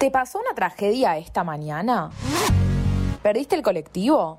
[0.00, 2.10] ¿Te pasó una tragedia esta mañana?
[3.22, 4.38] ¿Perdiste el colectivo?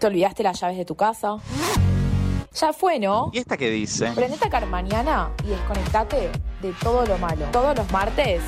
[0.00, 1.36] ¿Te olvidaste las llaves de tu casa?
[2.52, 3.30] Ya fue, ¿no?
[3.32, 4.10] ¿Y esta qué dice?
[4.10, 6.32] Prendete a mañana y desconectate
[6.62, 7.46] de todo lo malo.
[7.52, 8.42] Todos los martes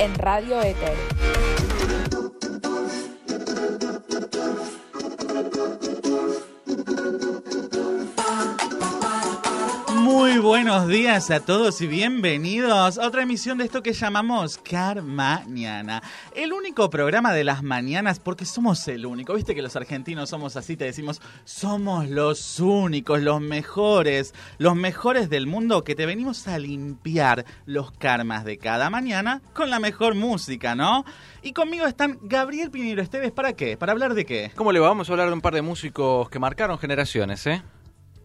[0.00, 0.96] en Radio Éter.
[10.12, 15.02] Muy buenos días a todos y bienvenidos a otra emisión de esto que llamamos Car
[15.02, 16.02] Mañana.
[16.34, 19.34] El único programa de las mañanas, porque somos el único.
[19.34, 25.30] Viste que los argentinos somos así, te decimos, somos los únicos, los mejores, los mejores
[25.30, 30.16] del mundo que te venimos a limpiar los karmas de cada mañana con la mejor
[30.16, 31.04] música, ¿no?
[31.40, 33.76] Y conmigo están Gabriel Pinero Esteves, ¿para qué?
[33.76, 34.50] ¿Para hablar de qué?
[34.56, 34.88] ¿Cómo le va?
[34.88, 37.62] Vamos a hablar de un par de músicos que marcaron generaciones, ¿eh?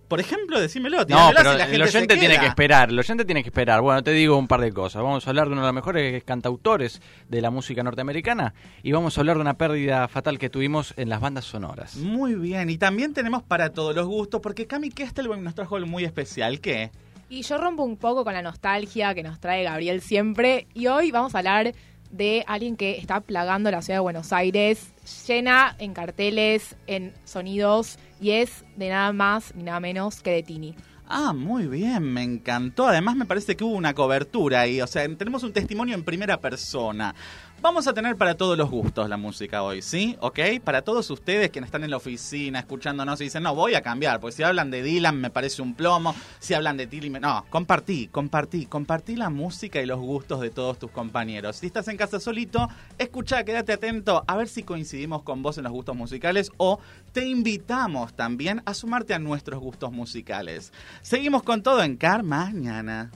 [0.08, 1.06] Por ejemplo, decímelo.
[1.06, 3.82] No, pero el oyente tiene que esperar, el oyente tiene que esperar.
[3.82, 5.02] Bueno, te digo un par de cosas.
[5.02, 9.18] Vamos a hablar de uno de los mejores cantautores de la música norteamericana y vamos
[9.18, 11.96] a hablar de una pérdida fatal que tuvimos en las bandas sonoras.
[11.98, 15.88] Muy bien, y también tenemos para todos los gustos, porque Cami Kestelberg nos trajo algo
[15.88, 16.60] muy especial.
[16.60, 16.92] ¿Qué?
[17.28, 21.12] Y yo rompo un poco con la nostalgia que nos trae Gabriel siempre, y hoy
[21.12, 21.74] vamos a hablar
[22.16, 24.94] de alguien que está plagando la ciudad de Buenos Aires,
[25.28, 30.44] llena en carteles, en sonidos, y es de nada más ni nada menos que de
[30.44, 30.76] Tini.
[31.08, 32.88] Ah, muy bien, me encantó.
[32.88, 36.40] Además me parece que hubo una cobertura ahí, o sea, tenemos un testimonio en primera
[36.40, 37.14] persona.
[37.62, 40.16] Vamos a tener para todos los gustos la música hoy, ¿sí?
[40.20, 40.40] ¿Ok?
[40.64, 44.20] Para todos ustedes que están en la oficina escuchándonos y dicen, no, voy a cambiar,
[44.20, 47.20] pues si hablan de Dylan me parece un plomo, si hablan de Tilly, me...
[47.20, 51.56] no, compartí, compartí, compartí la música y los gustos de todos tus compañeros.
[51.56, 55.64] Si estás en casa solito, escucha, quédate atento a ver si coincidimos con vos en
[55.64, 56.80] los gustos musicales o
[57.14, 60.72] te invitamos también a sumarte a nuestros gustos musicales.
[61.02, 63.10] Seguimos con todo en Car Mañana.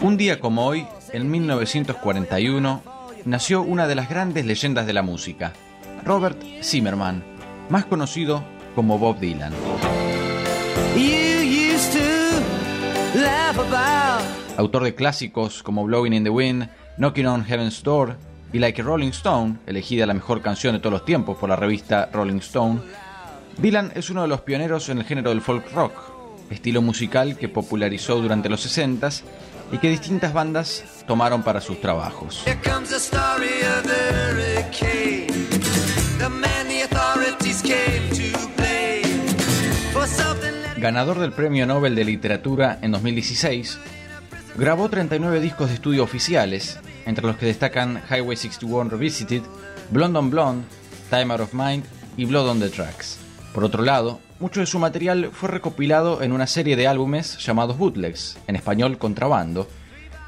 [0.00, 2.82] Un día como hoy, en 1941,
[3.26, 5.52] nació una de las grandes leyendas de la música,
[6.04, 7.22] Robert Zimmerman,
[7.68, 8.42] más conocido
[8.74, 9.52] como Bob Dylan.
[14.56, 18.16] Autor de clásicos como Blowing in the Wind, Knocking on Heaven's Door
[18.54, 21.56] y Like a Rolling Stone, elegida la mejor canción de todos los tiempos por la
[21.56, 22.80] revista Rolling Stone,
[23.58, 25.92] Dylan es uno de los pioneros en el género del folk rock,
[26.50, 29.22] estilo musical que popularizó durante los 60s
[29.72, 32.44] y que distintas bandas tomaron para sus trabajos.
[40.76, 43.80] Ganador del Premio Nobel de Literatura en 2016,
[44.54, 49.42] grabó 39 discos de estudio oficiales entre los que destacan Highway 61 Revisited,
[49.90, 50.64] Blonde on Blonde,
[51.10, 51.84] Time Out of Mind
[52.16, 53.18] y Blood on the Tracks.
[53.52, 57.78] Por otro lado, mucho de su material fue recopilado en una serie de álbumes llamados
[57.78, 59.68] bootlegs, en español contrabando,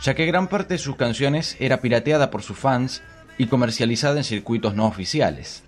[0.02, 3.02] ya que gran parte de sus canciones era pirateada por sus fans
[3.38, 5.64] y comercializada en circuitos no oficiales.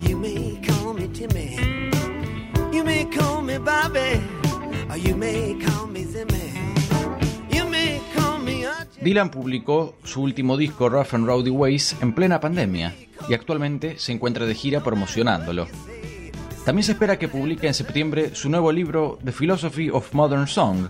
[9.01, 12.95] Dylan publicó su último disco Rough and Rowdy Ways en plena pandemia
[13.29, 15.69] y actualmente se encuentra de gira promocionándolo.
[16.65, 20.89] También se espera que publique en septiembre su nuevo libro The Philosophy of Modern Song,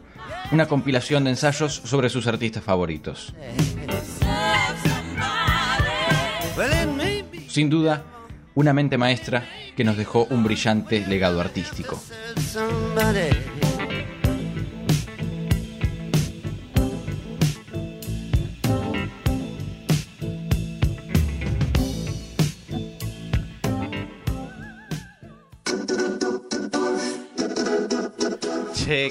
[0.51, 3.35] una compilación de ensayos sobre sus artistas favoritos.
[7.49, 8.05] Sin duda,
[8.55, 9.45] una mente maestra
[9.77, 12.01] que nos dejó un brillante legado artístico.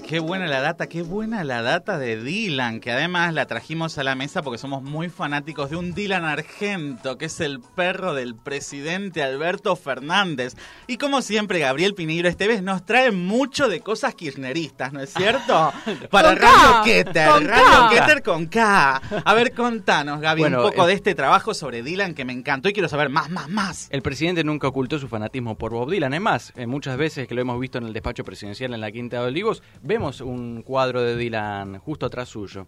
[0.02, 4.04] Qué buena la data, qué buena la data de Dylan, que además la trajimos a
[4.04, 8.36] la mesa porque somos muy fanáticos de un Dylan Argento, que es el perro del
[8.36, 10.56] presidente Alberto Fernández.
[10.88, 15.72] Y como siempre, Gabriel Pineiro Esteves nos trae mucho de cosas kirchneristas, ¿no es cierto?
[16.12, 19.02] Para Radio Keter, Radio Keter con K.
[19.24, 22.74] A ver, contanos, Gaby, un poco de este trabajo sobre Dylan que me encantó y
[22.74, 23.88] quiero saber más, más, más.
[23.90, 27.36] El presidente nunca ocultó su fanatismo por Bob Dylan, es más, eh, muchas veces que
[27.36, 31.02] lo hemos visto en el despacho presidencial en la Quinta de Olivos, vemos un cuadro
[31.02, 32.68] de Dylan justo atrás suyo.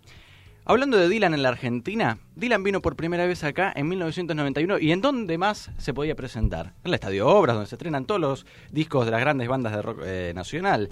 [0.66, 4.92] Hablando de Dylan en la Argentina, Dylan vino por primera vez acá en 1991 y
[4.92, 6.74] en dónde más se podía presentar.
[6.84, 9.82] En el Estadio Obras, donde se estrenan todos los discos de las grandes bandas de
[9.82, 10.90] rock eh, nacional.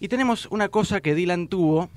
[0.00, 1.90] Y tenemos una cosa que Dylan tuvo,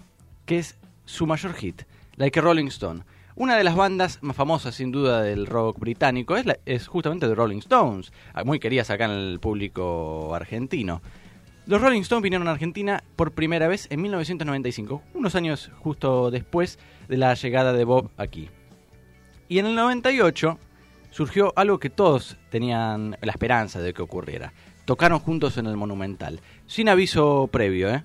[0.45, 1.83] que es su mayor hit,
[2.17, 3.03] Like a Rolling Stone.
[3.35, 7.27] Una de las bandas más famosas, sin duda, del rock británico es, la- es justamente
[7.27, 11.01] The Rolling Stones, ah, muy queridas acá en el público argentino.
[11.65, 16.77] Los Rolling Stones vinieron a Argentina por primera vez en 1995, unos años justo después
[17.07, 18.49] de la llegada de Bob aquí.
[19.47, 20.59] Y en el 98
[21.09, 24.51] surgió algo que todos tenían la esperanza de que ocurriera.
[24.83, 27.89] Tocaron juntos en el Monumental, sin aviso previo.
[27.89, 28.03] ¿eh?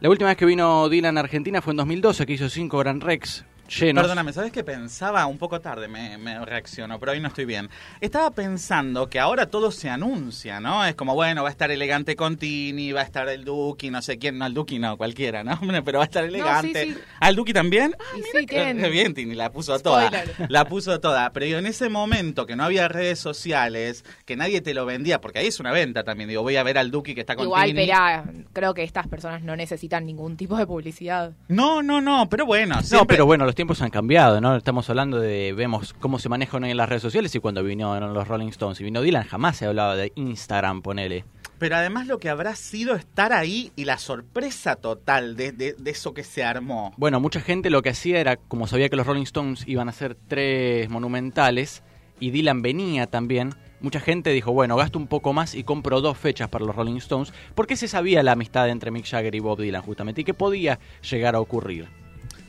[0.00, 3.02] La última vez que vino Dylan a Argentina fue en 2012, que hizo cinco Grand
[3.02, 4.02] Rex llenos.
[4.02, 5.26] Perdóname, ¿sabes qué pensaba?
[5.26, 7.68] Un poco tarde me, me reacciono, pero hoy no estoy bien.
[8.00, 10.84] Estaba pensando que ahora todo se anuncia, ¿no?
[10.84, 14.18] Es como, bueno, va a estar elegante Contini, va a estar el Duki, no sé
[14.18, 15.58] quién, no, el Duki no, cualquiera, ¿no?
[15.84, 16.84] Pero va a estar elegante.
[16.84, 16.98] sí, sí.
[17.20, 17.94] ¿Al Duki también?
[18.16, 18.78] Y sí, tienen...
[18.78, 20.06] Qué bien, Tini, la puso toda.
[20.08, 20.34] Spoiler.
[20.50, 21.30] La puso toda.
[21.32, 25.20] Pero digo, en ese momento que no había redes sociales, que nadie te lo vendía,
[25.20, 26.28] porque ahí es una venta también.
[26.28, 27.86] Digo, voy a ver al Duki que está con Igual, Tini.
[27.86, 31.32] pero creo que estas personas no necesitan ningún tipo de publicidad.
[31.48, 32.76] No, no, no, pero bueno.
[32.76, 34.54] No, siempre- pero bueno, los tiempos han cambiado, ¿no?
[34.54, 38.14] Estamos hablando de, vemos cómo se manejan hoy en las redes sociales y cuando vinieron
[38.14, 41.24] los Rolling Stones y vino Dylan jamás se hablaba de Instagram, ponele.
[41.58, 45.90] Pero además lo que habrá sido estar ahí y la sorpresa total de, de- de
[45.90, 46.92] eso que se armó.
[46.98, 49.90] Bueno, mucha gente lo que hacía era, como sabía que los Rolling Stones iban a
[49.90, 51.82] hacer tres monumentales
[52.20, 56.16] y Dylan venía también, mucha gente dijo, bueno, gasto un poco más y compro dos
[56.18, 59.58] fechas para los Rolling Stones, porque se sabía la amistad entre Mick Jagger y Bob
[59.60, 60.78] Dylan justamente y que podía
[61.10, 61.88] llegar a ocurrir.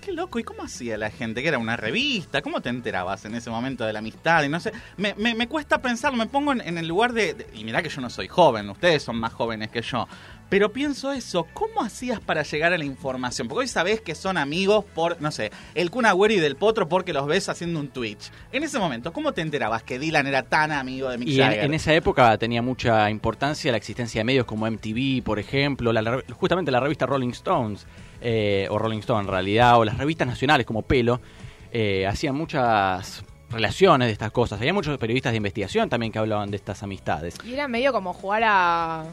[0.08, 1.42] Qué loco, ¿y cómo hacía la gente?
[1.42, 2.42] ¿Que era una revista?
[2.42, 4.42] ¿Cómo te enterabas en ese momento de la amistad?
[4.44, 7.34] Y no sé, me, me- me cuesta pensarlo, me pongo en, en el lugar de,
[7.34, 10.08] de- Y mirá que yo no soy joven, ustedes son más jóvenes que yo.
[10.50, 13.50] Pero pienso eso, ¿cómo hacías para llegar a la información?
[13.50, 16.88] Porque hoy sabés que son amigos por, no sé, el Kun Agüero y del Potro
[16.88, 18.32] porque los ves haciendo un Twitch.
[18.54, 21.48] En ese momento, ¿cómo te enterabas que Dylan era tan amigo de Mick Y en,
[21.48, 21.64] Jagger?
[21.66, 26.02] en esa época tenía mucha importancia la existencia de medios como MTV, por ejemplo, la-
[26.02, 27.86] la- justamente la revista Rolling Stones,
[28.22, 31.20] eh, o Rolling Stone en realidad, o las revistas nacionales como Pelo,
[31.74, 34.60] eh, hacían muchas relaciones de estas cosas.
[34.60, 37.36] Había muchos periodistas de investigación también que hablaban de estas amistades.
[37.46, 39.04] Y era medio como jugar a,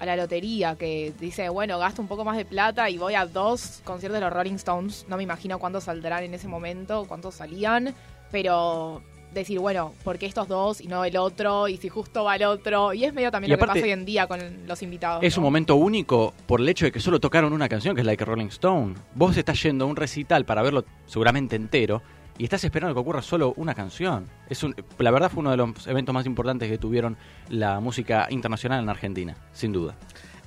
[0.00, 3.26] a la lotería, que dice, bueno, gasto un poco más de plata y voy a
[3.26, 5.04] dos conciertos de los Rolling Stones.
[5.08, 7.94] No me imagino cuántos saldrán en ese momento, cuántos salían,
[8.32, 9.02] pero
[9.34, 11.68] decir, bueno, ¿por qué estos dos y no el otro?
[11.68, 12.94] Y si justo va el otro.
[12.94, 15.22] Y es medio también Y lo que pasa hoy en día con los invitados.
[15.22, 15.42] Es ¿no?
[15.42, 18.24] un momento único por el hecho de que solo tocaron una canción que es Like
[18.24, 18.94] a Rolling Stone.
[19.14, 22.02] Vos estás yendo a un recital para verlo seguramente entero
[22.40, 24.26] y estás esperando que ocurra solo una canción.
[24.48, 24.64] Es
[24.98, 27.18] la verdad fue uno de los eventos más importantes que tuvieron
[27.50, 29.94] la música internacional en Argentina, sin duda.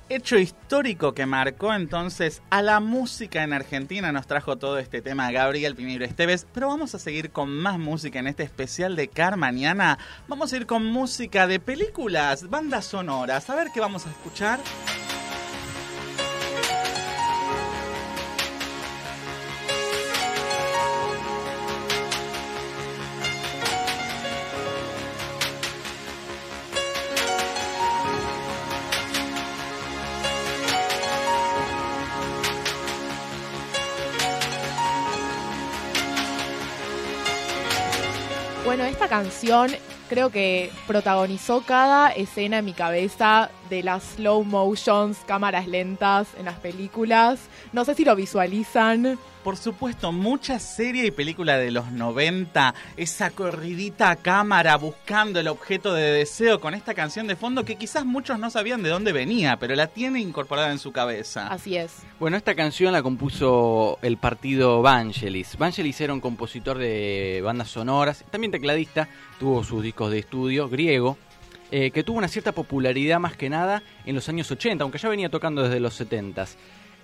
[0.08, 4.10] Hecho histórico que marcó entonces a la música en Argentina.
[4.10, 6.48] Nos trajo todo este tema Gabriel Piñero Esteves.
[6.52, 9.96] Pero vamos a seguir con más música en este especial de Car mañana.
[10.26, 13.48] Vamos a ir con música de películas, bandas sonoras.
[13.48, 14.58] A ver qué vamos a escuchar.
[39.14, 39.70] Canción
[40.08, 46.46] creo que protagonizó cada escena en mi cabeza de las slow motions, cámaras lentas en
[46.46, 47.38] las películas.
[47.72, 49.16] No sé si lo visualizan.
[49.44, 55.48] Por supuesto, mucha serie y película de los 90, esa corridita a cámara buscando el
[55.48, 59.12] objeto de deseo con esta canción de fondo que quizás muchos no sabían de dónde
[59.12, 61.48] venía, pero la tiene incorporada en su cabeza.
[61.48, 61.92] Así es.
[62.18, 65.58] Bueno, esta canción la compuso el partido Vangelis.
[65.58, 71.18] Vangelis era un compositor de bandas sonoras, también tecladista, tuvo sus discos de estudio, griego,
[71.70, 75.10] eh, que tuvo una cierta popularidad más que nada en los años 80, aunque ya
[75.10, 76.46] venía tocando desde los 70.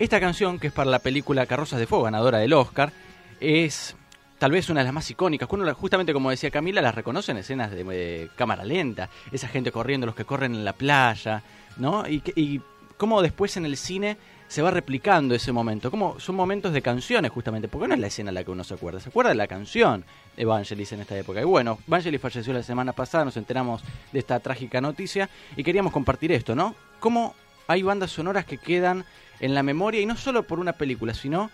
[0.00, 2.90] Esta canción, que es para la película Carrozas de Fuego, ganadora del Oscar,
[3.38, 3.94] es
[4.38, 5.46] tal vez una de las más icónicas.
[5.76, 10.14] justamente como decía Camila, las reconoce en escenas de, cámara lenta, esa gente corriendo, los
[10.14, 11.42] que corren en la playa,
[11.76, 12.08] ¿no?
[12.08, 12.62] Y, y
[12.96, 14.16] cómo después en el cine
[14.48, 15.90] se va replicando ese momento.
[15.90, 18.64] Como son momentos de canciones justamente, porque no es la escena a la que uno
[18.64, 21.42] se acuerda, se acuerda de la canción de Vangelis en esta época.
[21.42, 25.28] Y bueno, Vangelis falleció la semana pasada, nos enteramos de esta trágica noticia
[25.58, 26.74] y queríamos compartir esto, ¿no?
[27.00, 27.34] Cómo
[27.70, 29.04] hay bandas sonoras que quedan
[29.40, 31.50] en la memoria y no solo por una película, sino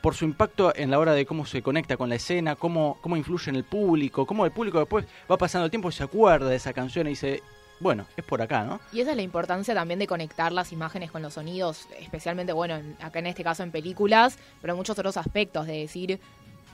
[0.00, 3.16] por su impacto en la hora de cómo se conecta con la escena, cómo, cómo
[3.16, 6.48] influye en el público, cómo el público después va pasando el tiempo y se acuerda
[6.48, 7.40] de esa canción y dice,
[7.78, 8.80] bueno, es por acá, ¿no?
[8.92, 12.74] Y esa es la importancia también de conectar las imágenes con los sonidos, especialmente, bueno,
[12.76, 16.18] en- acá en este caso en películas, pero en muchos otros aspectos, de decir,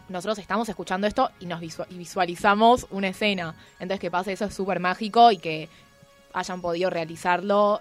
[0.09, 3.54] nosotros estamos escuchando esto y nos visualizamos una escena.
[3.78, 5.68] Entonces que pase eso es súper mágico y que
[6.33, 7.80] hayan podido realizarlo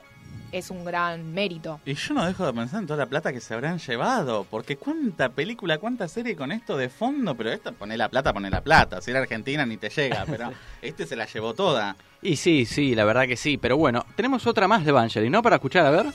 [0.52, 1.80] es un gran mérito.
[1.86, 4.78] Y yo no dejo de pensar en toda la plata que se habrán llevado, porque
[4.78, 8.62] cuánta película, cuánta serie con esto de fondo, pero esta, pone la plata, pone la
[8.62, 9.02] plata.
[9.02, 11.96] Si era Argentina ni te llega, pero este se la llevó toda.
[12.22, 13.58] Y sí, sí, la verdad que sí.
[13.58, 15.42] Pero bueno, tenemos otra más de Evangeline, ¿no?
[15.42, 16.06] Para escuchar, a ver.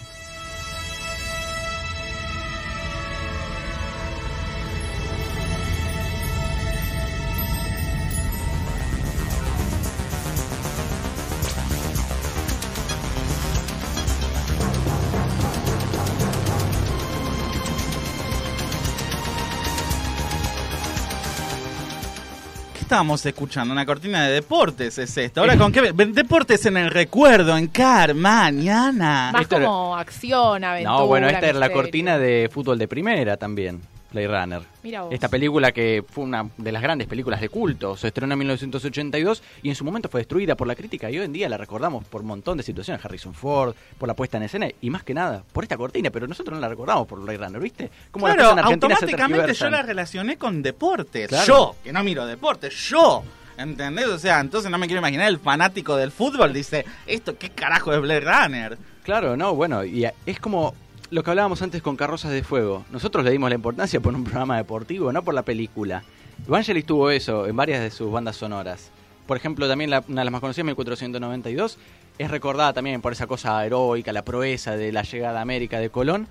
[23.03, 25.41] Estamos escuchando una cortina de deportes, es esto.
[25.41, 25.93] Ahora, ¿con qué?
[25.93, 29.31] Deportes en el recuerdo, en Car, mañana.
[29.33, 30.99] Más Esto era- como acción, aventura.
[30.99, 33.81] No, bueno, esta era la cortina de fútbol de primera también,
[34.13, 34.63] Play Runner.
[34.83, 35.13] Mira vos.
[35.13, 39.43] Esta película que fue una de las grandes películas de culto, se estrenó en 1982
[39.63, 42.05] y en su momento fue destruida por la crítica y hoy en día la recordamos
[42.05, 45.15] por un montón de situaciones, Harrison Ford, por la puesta en escena y más que
[45.15, 47.91] nada por esta cortina, pero nosotros no la recordamos por Blade Runner, ¿viste?
[48.11, 51.29] Como Claro, automáticamente yo la relacioné con deportes.
[51.29, 51.47] Claro.
[51.47, 53.25] Yo, que no miro deportes, yo.
[53.57, 54.07] ¿Entendés?
[54.07, 57.93] O sea, entonces no me quiero imaginar el fanático del fútbol dice, ¿esto qué carajo
[57.93, 58.79] es Blade Runner?
[59.03, 60.75] Claro, no, bueno, y es como
[61.13, 62.87] lo que hablábamos antes con Carrozas de Fuego.
[62.91, 66.03] Nosotros le dimos la importancia por un programa deportivo, no por la película.
[66.47, 68.91] Evangelis tuvo eso en varias de sus bandas sonoras.
[69.27, 71.77] Por ejemplo, también la- una de las más conocidas, 1492,
[72.17, 75.91] es recordada también por esa cosa heroica, la proeza de la llegada a América de
[75.91, 76.29] Colón.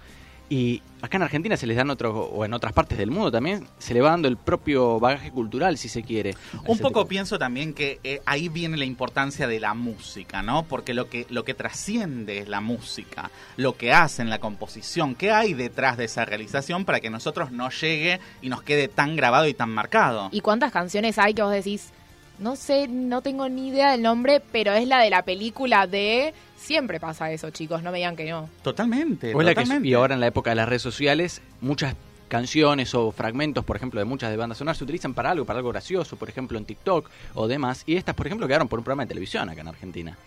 [0.51, 3.65] Y acá en Argentina se les dan otros, o en otras partes del mundo también,
[3.79, 6.35] se le va dando el propio bagaje cultural, si se quiere.
[6.65, 10.63] Un poco pienso también que eh, ahí viene la importancia de la música, ¿no?
[10.63, 15.15] Porque lo que, lo que trasciende es la música, lo que hace en la composición,
[15.15, 19.15] qué hay detrás de esa realización para que nosotros nos llegue y nos quede tan
[19.15, 20.27] grabado y tan marcado.
[20.33, 21.91] ¿Y cuántas canciones hay que vos decís?
[22.39, 26.33] No sé, no tengo ni idea del nombre, pero es la de la película de...
[26.61, 28.47] Siempre pasa eso, chicos, no me digan que no.
[28.61, 31.95] Totalmente, que- y ahora en la época de las redes sociales, muchas
[32.27, 35.57] canciones o fragmentos, por ejemplo, de muchas de bandas sonoras se utilizan para algo, para
[35.57, 37.83] algo gracioso, por ejemplo, en TikTok o demás.
[37.87, 40.17] Y estas, por ejemplo, quedaron por un programa de televisión acá en Argentina.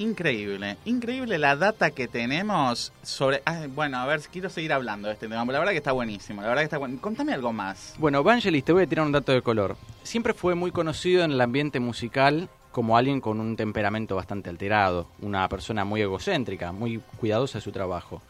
[0.00, 3.42] Increíble, increíble la data que tenemos sobre...
[3.44, 6.40] ay, bueno, a ver, quiero seguir hablando de este tema, la verdad que está buenísimo,
[6.40, 6.98] la verdad que está bueno.
[7.00, 7.94] Contame algo más.
[7.98, 9.76] Bueno, Vangelis, te voy a tirar un dato de color.
[10.04, 12.48] Siempre fue muy conocido en el ambiente musical
[12.78, 17.72] como alguien con un temperamento bastante alterado, una persona muy egocéntrica, muy cuidadosa de su
[17.72, 18.22] trabajo.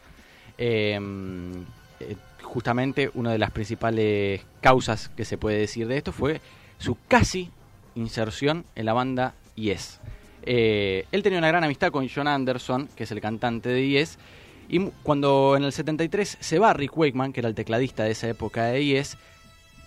[0.57, 0.99] Eh,
[1.99, 6.41] eh, justamente una de las principales causas que se puede decir de esto fue
[6.79, 7.51] su casi
[7.93, 9.99] inserción en la banda Yes.
[10.41, 14.17] Eh, él tenía una gran amistad con John Anderson, que es el cantante de Yes,
[14.67, 18.27] y cuando en el 73 se va Rick Wakeman, que era el tecladista de esa
[18.27, 19.15] época de Yes,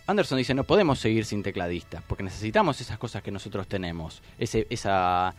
[0.06, 4.66] Anderson dice, no podemos seguir sin tecladistas, porque necesitamos esas cosas que nosotros tenemos, ese,
[4.68, 5.34] esa,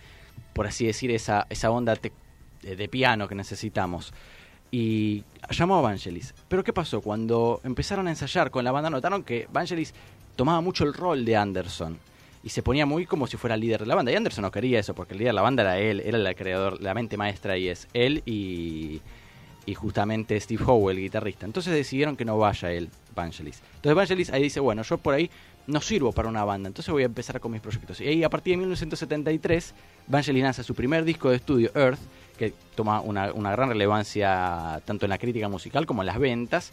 [0.54, 4.14] por así decir, esa, esa onda de, piano que necesitamos.
[4.72, 6.34] Y llamó a Vangelis.
[6.48, 7.02] Pero ¿qué pasó?
[7.02, 9.94] Cuando empezaron a ensayar con la banda, notaron que Vangelis
[10.36, 12.00] tomaba mucho el rol de Anderson.
[12.44, 14.12] Y se ponía muy como si fuera el líder de la banda.
[14.12, 16.36] Y Anderson no quería eso, porque el líder de la banda era él, era el
[16.36, 19.02] creador, la mente maestra y es él y,
[19.66, 21.46] y justamente Steve Howe, el guitarrista.
[21.46, 23.62] Entonces decidieron que no vaya él, Vangelis.
[23.76, 25.30] Entonces Vangelis ahí dice, bueno, yo por ahí
[25.68, 28.02] no sirvo para una banda, entonces voy a empezar con mis proyectos.
[28.02, 29.74] Y ahí a partir de 1973,
[30.08, 32.00] Vangelis lanza su primer disco de estudio, Earth,
[32.38, 36.72] que toma una, gran relevancia tanto en la crítica musical como en las ventas.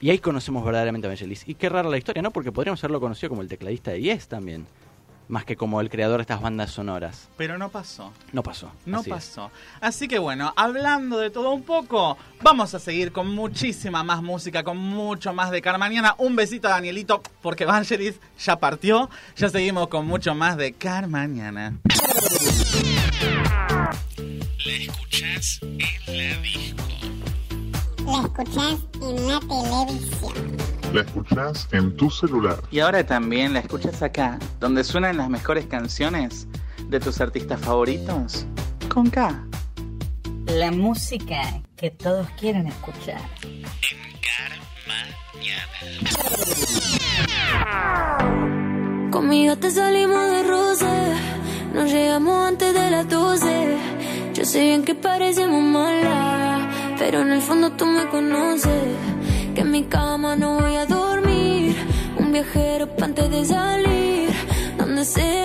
[0.00, 1.48] Y ahí conocemos verdaderamente a Vangelis.
[1.48, 2.30] Y qué rara la historia, ¿no?
[2.30, 4.66] Porque podríamos haberlo conocido como el tecladista de Yes también.
[5.28, 7.28] Más que como el creador de estas bandas sonoras.
[7.36, 8.12] Pero no pasó.
[8.32, 8.70] No pasó.
[8.84, 9.14] No así es.
[9.16, 9.50] pasó.
[9.80, 14.62] Así que bueno, hablando de todo un poco, vamos a seguir con muchísima más música,
[14.62, 16.14] con mucho más de Car Mañana.
[16.18, 19.10] Un besito a Danielito, porque Vangelis ya partió.
[19.36, 21.78] Ya seguimos con mucho más de Car Mañana.
[24.64, 25.78] La escuchás en
[26.16, 26.84] la disco.
[28.06, 30.65] La escuchás en la televisión.
[30.96, 32.56] La escuchás en tu celular.
[32.70, 36.48] Y ahora también la escuchas acá, donde suenan las mejores canciones
[36.88, 38.46] de tus artistas favoritos.
[38.88, 39.44] Con K.
[40.46, 43.20] La música que todos quieren escuchar.
[49.10, 51.12] Conmigo te salimos de roce,
[51.74, 53.76] nos llegamos antes de las 12.
[54.32, 59.15] Yo sé bien que parecemos malas, pero en el fondo tú me conoces.
[59.56, 61.74] Que en mi cama no voy a dormir,
[62.18, 64.28] un viajero pa' antes de salir.
[64.76, 65.35] Donde sea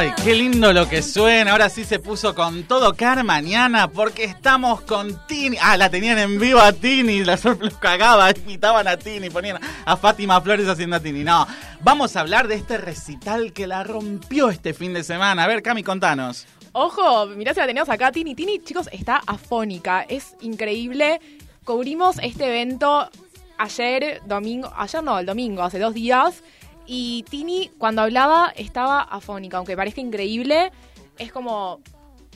[0.00, 1.52] Ay, qué lindo lo que suena.
[1.52, 5.58] Ahora sí se puso con todo car mañana porque estamos con Tini.
[5.60, 7.22] Ah, la tenían en vivo a Tini.
[7.22, 11.22] La los cagaba, imitaban a Tini, ponían a Fátima Flores haciendo a Tini.
[11.22, 11.46] No,
[11.82, 15.44] vamos a hablar de este recital que la rompió este fin de semana.
[15.44, 16.46] A ver, Cami, contanos.
[16.72, 18.34] Ojo, mirá si la tenemos acá, Tini.
[18.34, 20.06] Tini, chicos, está afónica.
[20.08, 21.20] Es increíble.
[21.64, 23.10] Cubrimos este evento
[23.58, 26.42] ayer, domingo, ayer no, el domingo, hace dos días.
[26.92, 30.72] Y Tini, cuando hablaba, estaba afónica, aunque parezca increíble,
[31.18, 31.78] es como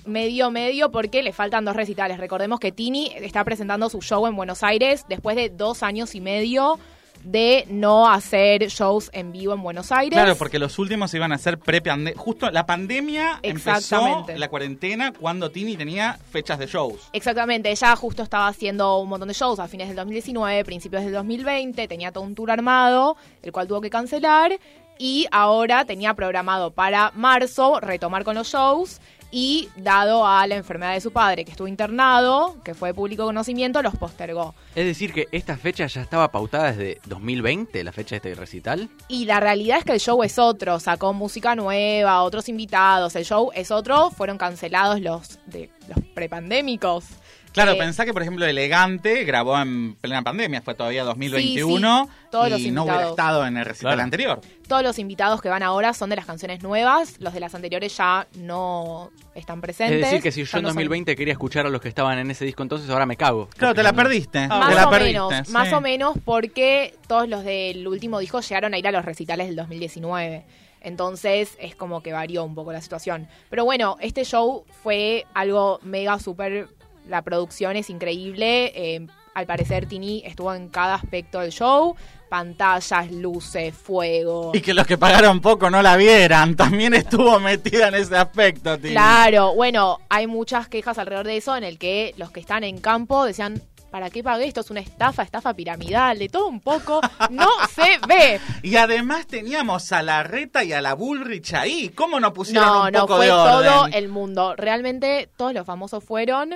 [0.07, 2.19] medio medio porque le faltan dos recitales.
[2.19, 6.21] Recordemos que Tini está presentando su show en Buenos Aires después de dos años y
[6.21, 6.79] medio
[7.25, 10.17] de no hacer shows en vivo en Buenos Aires.
[10.17, 11.83] Claro, porque los últimos iban a ser pre
[12.17, 17.09] Justo la pandemia empezó la cuarentena cuando Tini tenía fechas de shows.
[17.13, 21.13] Exactamente, ella justo estaba haciendo un montón de shows a fines del 2019, principios del
[21.13, 24.59] 2020, tenía todo un tour armado, el cual tuvo que cancelar,
[24.99, 29.01] y ahora tenía programado para marzo retomar con los shows
[29.37, 33.25] y dado a la enfermedad de su padre que estuvo internado, que fue de público
[33.25, 34.55] conocimiento, los postergó.
[34.77, 38.89] Es decir, que esta fecha ya estaba pautada desde 2020, la fecha de este recital.
[39.09, 43.25] Y la realidad es que el show es otro, sacó música nueva, otros invitados, el
[43.25, 47.05] show es otro, fueron cancelados los de los prepandémicos.
[47.55, 52.11] Claro, Eh, pensá que, por ejemplo, Elegante grabó en plena pandemia, fue todavía 2021 Sí,
[52.11, 53.11] sí, todos los y no hubiera invitados.
[53.13, 54.03] estado en el recital Claro.
[54.03, 54.41] anterior.
[54.69, 57.97] Todos los invitados que van ahora son de las canciones nuevas, los de las anteriores
[57.97, 59.99] ya no están presentes.
[60.01, 62.19] Es decir, que si yo en no son- 2020 quería escuchar a los que estaban
[62.19, 63.49] en ese disco, entonces ahora me cago.
[63.57, 64.41] Claro, te la perdiste.
[64.41, 65.53] te Más la o perdiste, menos, sí.
[65.53, 69.47] más o menos porque todos los del último disco llegaron a ir a los recitales
[69.47, 70.45] del 2019.
[70.81, 73.29] Entonces es como que varió un poco la situación.
[73.49, 76.69] Pero bueno, este show fue algo mega súper.
[77.09, 78.73] La producción es increíble.
[78.75, 81.97] eh, al parecer Tini estuvo en cada aspecto del show.
[82.29, 84.53] Pantallas, luces, fuego.
[84.55, 86.55] Y que los que pagaron poco no la vieran.
[86.57, 88.93] También estuvo metida en ese aspecto, Tini.
[88.93, 92.79] Claro, bueno, hay muchas quejas alrededor de eso en el que los que están en
[92.79, 94.61] campo decían, ¿para qué pagué esto?
[94.61, 97.01] Es una estafa, estafa piramidal, de todo un poco.
[97.31, 98.41] No se ve.
[98.63, 101.89] Y además teníamos a la Reta y a la Bullrich ahí.
[101.89, 103.71] ¿Cómo no pusieron No, un no, poco fue de orden?
[103.73, 104.55] todo el mundo.
[104.57, 106.55] Realmente todos los famosos fueron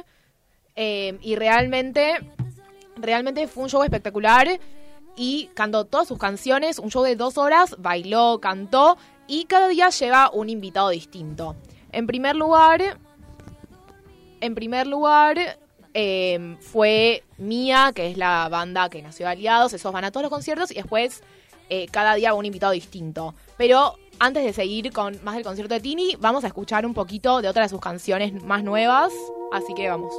[0.80, 2.14] eh, y realmente,
[2.94, 4.60] realmente fue un show espectacular
[5.16, 9.88] y cantó todas sus canciones, un show de dos horas, bailó, cantó y cada día
[9.88, 11.56] lleva un invitado distinto.
[11.90, 12.96] En primer lugar,
[14.40, 15.58] en primer lugar
[15.94, 20.22] eh, fue Mía, que es la banda que nació de Aliados, esos van a todos
[20.22, 21.24] los conciertos y después
[21.70, 23.34] eh, cada día un invitado distinto.
[23.56, 27.42] Pero antes de seguir con más del concierto de Tini, vamos a escuchar un poquito
[27.42, 29.12] de otra de sus canciones más nuevas,
[29.50, 30.14] así que vamos.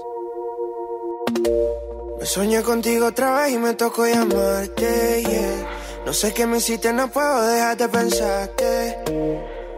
[2.19, 5.23] Me soñé contigo otra vez y me tocó llamarte.
[6.05, 8.97] No sé qué me hiciste, no puedo dejar de pensarte.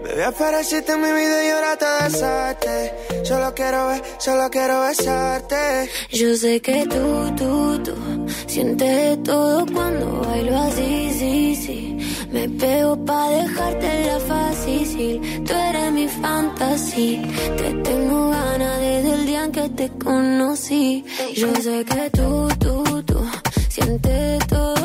[0.04, 2.94] Bebé, apareciste en mi vida y ahora te besaste.
[3.24, 5.90] Solo quiero ver, solo quiero besarte.
[6.10, 7.94] Yo sé que tú, tú, tú
[8.48, 11.91] sientes todo cuando bailo así, sí, sí.
[12.32, 15.22] Me pego pa' dejarte la fácil.
[15.46, 17.22] Tú eres mi fantasía.
[17.58, 21.04] Te tengo ganas desde el día en que te conocí.
[21.36, 23.20] Yo sé que tú, tú, tú
[23.70, 24.81] sientes todo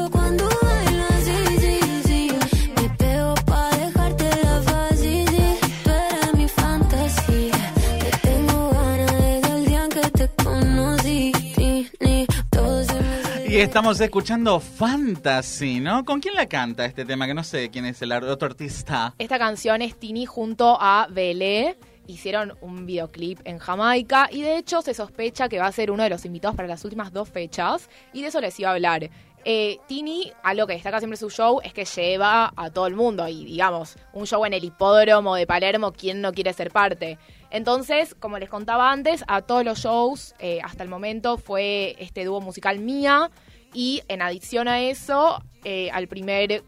[13.56, 16.04] Estamos escuchando Fantasy, ¿no?
[16.04, 17.26] ¿Con quién la canta este tema?
[17.26, 19.14] Que no sé quién es el otro artista.
[19.18, 21.78] Esta canción es Tini junto a Belé.
[22.06, 26.02] Hicieron un videoclip en Jamaica y de hecho se sospecha que va a ser uno
[26.02, 29.08] de los invitados para las últimas dos fechas y de eso les iba a hablar.
[29.48, 33.26] Eh, Tini, algo que destaca siempre su show es que lleva a todo el mundo
[33.26, 37.18] y digamos, un show en el hipódromo de Palermo, ¿quién no quiere ser parte?
[37.50, 42.24] Entonces, como les contaba antes, a todos los shows eh, hasta el momento fue este
[42.24, 43.30] dúo musical Mía
[43.72, 46.64] y en adición a eso, eh, al primer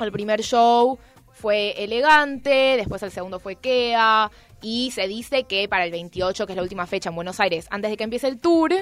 [0.00, 0.98] el primer show
[1.32, 4.30] fue elegante, después el segundo fue Kea,
[4.62, 7.66] y se dice que para el 28, que es la última fecha en Buenos Aires,
[7.70, 8.72] antes de que empiece el tour,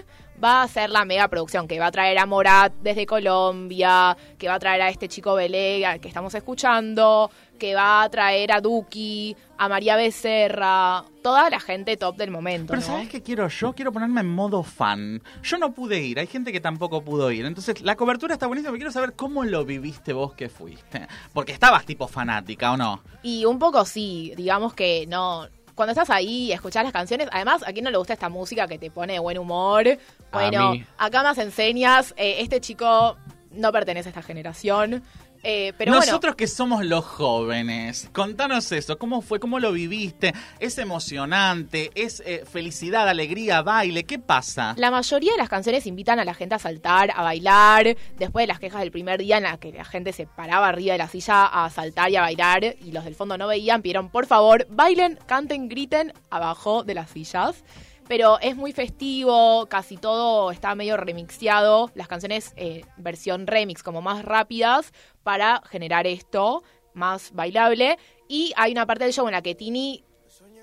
[0.43, 4.49] va a ser la mega producción, que va a traer a Morat desde Colombia, que
[4.49, 8.51] va a traer a este chico Belé al que estamos escuchando, que va a traer
[8.51, 12.73] a Duki, a María Becerra, toda la gente top del momento.
[12.73, 12.87] Pero ¿no?
[12.87, 13.73] ¿sabes qué quiero yo?
[13.73, 15.23] Quiero ponerme en modo fan.
[15.45, 17.47] Yo no pude ir, hay gente que tampoco pudo ir.
[17.47, 21.07] Entonces, la cobertura está buenísima, pero quiero saber cómo lo viviste vos que fuiste.
[21.33, 23.03] Porque estabas tipo fanática, ¿o no?
[23.23, 25.47] Y un poco sí, digamos que no.
[25.83, 28.69] Cuando estás ahí y escuchás las canciones, además, ¿a quién no le gusta esta música
[28.69, 29.99] que te pone de buen humor?
[30.31, 33.17] Bueno, acá más enseñas, eh, este chico
[33.51, 35.03] no pertenece a esta generación.
[35.43, 39.41] Eh, pero bueno, Nosotros que somos los jóvenes, contanos eso, ¿cómo fue?
[39.41, 40.33] ¿Cómo lo viviste?
[40.61, 41.91] ¿Es emocionante?
[41.95, 44.05] ¿Es eh, felicidad, alegría, baile?
[44.05, 44.75] ¿Qué pasa?
[44.77, 47.97] La mayoría de las canciones invitan a la gente a saltar, a bailar.
[48.19, 50.93] Después de las quejas del primer día en la que la gente se paraba arriba
[50.93, 54.11] de la silla a saltar y a bailar y los del fondo no veían, pidieron
[54.11, 57.65] por favor bailen, canten, griten abajo de las sillas.
[58.09, 61.91] Pero es muy festivo, casi todo está medio remixeado.
[61.95, 66.63] Las canciones eh, versión remix, como más rápidas, para generar esto
[66.95, 67.99] más bailable.
[68.29, 70.05] Y hay una parte del show en la que Tini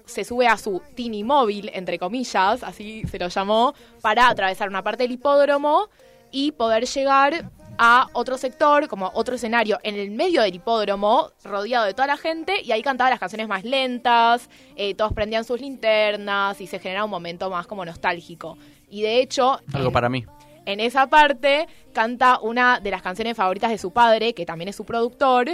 [0.06, 4.84] se sube a su Tini móvil, entre comillas, así se lo llamó, para atravesar una
[4.84, 5.90] parte del hipódromo
[6.32, 11.86] y poder llegar a otro sector, como otro escenario, en el medio del hipódromo, rodeado
[11.86, 15.62] de toda la gente, y ahí cantaba las canciones más lentas, eh, todos prendían sus
[15.62, 18.58] linternas y se generaba un momento más como nostálgico.
[18.90, 20.26] Y de hecho, Algo en- para mí.
[20.66, 24.76] en esa parte canta una de las canciones favoritas de su padre, que también es
[24.76, 25.48] su productor,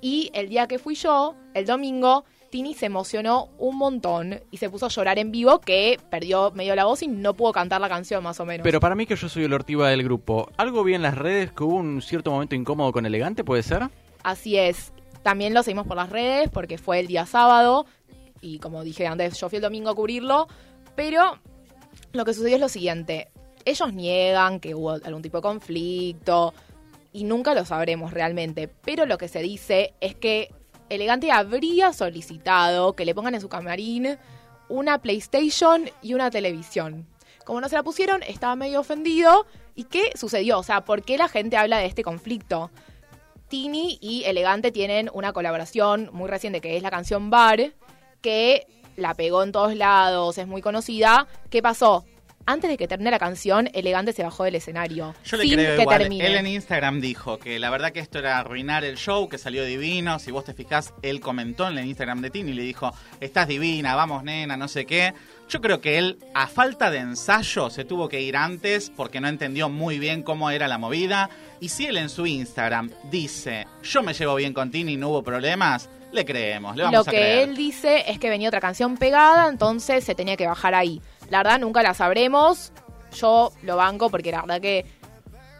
[0.00, 4.68] y el día que fui yo, el domingo, Tini se emocionó un montón y se
[4.68, 7.88] puso a llorar en vivo, que perdió medio la voz y no pudo cantar la
[7.88, 8.62] canción más o menos.
[8.62, 11.50] Pero para mí que yo soy el ortiva del grupo, ¿algo vi en las redes
[11.50, 13.88] que hubo un cierto momento incómodo con Elegante, puede ser?
[14.22, 14.92] Así es.
[15.22, 17.86] También lo seguimos por las redes porque fue el día sábado
[18.42, 20.46] y como dije antes, yo fui el domingo a cubrirlo,
[20.94, 21.38] pero
[22.12, 23.28] lo que sucedió es lo siguiente.
[23.64, 26.52] Ellos niegan que hubo algún tipo de conflicto
[27.14, 30.50] y nunca lo sabremos realmente, pero lo que se dice es que
[30.88, 34.18] Elegante habría solicitado que le pongan en su camarín
[34.68, 37.06] una PlayStation y una televisión.
[37.44, 39.46] Como no se la pusieron, estaba medio ofendido.
[39.74, 40.58] ¿Y qué sucedió?
[40.58, 42.70] O sea, ¿por qué la gente habla de este conflicto?
[43.48, 47.72] Tini y Elegante tienen una colaboración muy reciente que es la canción Bar,
[48.20, 48.66] que
[48.96, 51.26] la pegó en todos lados, es muy conocida.
[51.50, 52.04] ¿Qué pasó?
[52.44, 55.14] Antes de que termine la canción, Elegante se bajó del escenario.
[55.24, 55.98] Yo le sin creo que igual.
[55.98, 56.26] termine.
[56.26, 59.64] Él en Instagram dijo que la verdad que esto era arruinar el show, que salió
[59.64, 60.18] divino.
[60.18, 63.46] Si vos te fijás, él comentó en el Instagram de Tini y le dijo, estás
[63.46, 65.14] divina, vamos nena, no sé qué.
[65.48, 69.28] Yo creo que él, a falta de ensayo, se tuvo que ir antes porque no
[69.28, 71.30] entendió muy bien cómo era la movida.
[71.60, 75.22] Y si él en su Instagram dice, yo me llevo bien con Tini, no hubo
[75.22, 77.48] problemas, le creemos, le vamos Lo a que creer.
[77.48, 81.00] él dice es que venía otra canción pegada, entonces se tenía que bajar ahí.
[81.30, 82.72] La verdad nunca la sabremos.
[83.14, 84.86] Yo lo banco porque la verdad que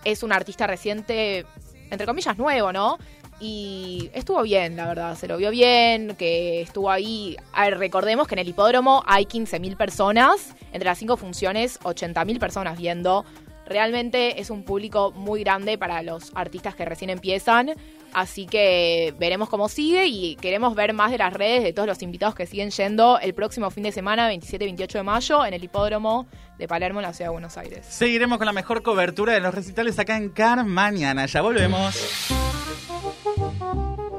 [0.05, 1.45] es un artista reciente,
[1.91, 2.99] entre comillas, nuevo, ¿no?
[3.41, 7.37] Y estuvo bien, la verdad, se lo vio bien, que estuvo ahí.
[7.53, 12.39] A ver, recordemos que en el hipódromo hay 15.000 personas, entre las cinco funciones, 80.000
[12.39, 13.25] personas viendo.
[13.67, 17.73] Realmente es un público muy grande para los artistas que recién empiezan.
[18.13, 22.03] Así que veremos cómo sigue y queremos ver más de las redes de todos los
[22.03, 25.55] invitados que siguen yendo el próximo fin de semana, 27 y 28 de mayo, en
[25.55, 26.27] el hipódromo
[26.59, 27.87] de Palermo, en la ciudad de Buenos Aires.
[27.87, 31.27] Seguiremos con la mejor cobertura de los recitales acá en Car mañana.
[31.27, 32.29] Ya volvemos.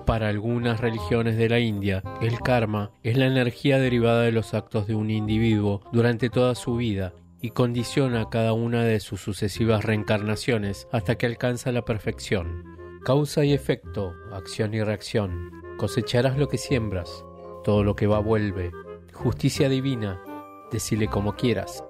[0.06, 4.86] Para algunas religiones de la India, el karma es la energía derivada de los actos
[4.86, 10.88] de un individuo durante toda su vida y condiciona cada una de sus sucesivas reencarnaciones
[10.92, 12.83] hasta que alcanza la perfección.
[13.04, 15.52] Causa y efecto, acción y reacción.
[15.78, 17.26] Cosecharás lo que siembras,
[17.66, 18.72] todo lo que va vuelve.
[19.12, 20.24] Justicia divina,
[20.72, 21.84] decile como quieras.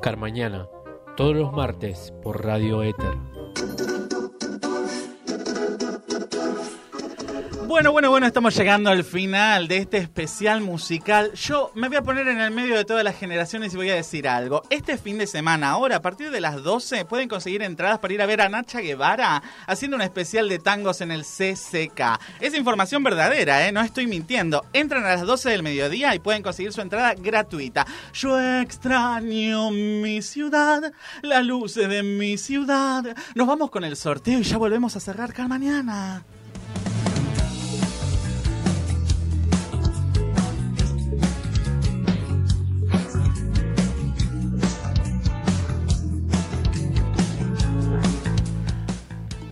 [0.00, 0.68] Carmañana,
[1.16, 3.89] todos los martes por Radio Éter.
[7.70, 11.32] Bueno, bueno, bueno, estamos llegando al final de este especial musical.
[11.34, 13.94] Yo me voy a poner en el medio de todas las generaciones y voy a
[13.94, 14.64] decir algo.
[14.70, 18.22] Este fin de semana, ahora, a partir de las 12, pueden conseguir entradas para ir
[18.22, 22.18] a ver a Nacha Guevara haciendo un especial de tangos en el CCK.
[22.40, 23.70] Es información verdadera, ¿eh?
[23.70, 24.64] No estoy mintiendo.
[24.72, 27.86] Entran a las 12 del mediodía y pueden conseguir su entrada gratuita.
[28.12, 33.16] Yo extraño mi ciudad, las luces de mi ciudad.
[33.36, 36.24] Nos vamos con el sorteo y ya volvemos a cerrar cada mañana.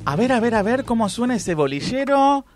[0.08, 2.46] A ver, a ver, a ver cómo suena ese bolillero.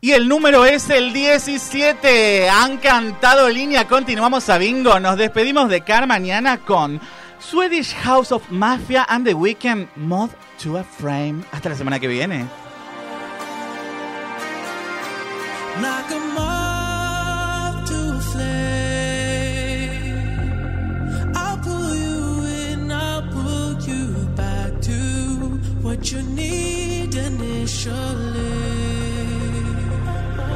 [0.00, 2.48] Y el número es el 17.
[2.48, 3.86] Han cantado línea.
[3.86, 4.98] Continuamos a bingo.
[5.00, 6.98] Nos despedimos de Car mañana con
[7.38, 10.30] Swedish House of Mafia and the Weekend Mod
[10.62, 11.44] to a Frame.
[11.52, 12.46] Hasta la semana que viene.